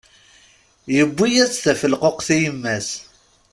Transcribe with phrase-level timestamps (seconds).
[0.95, 2.89] Yewwi-yas-d tafelquqt i yemma-s.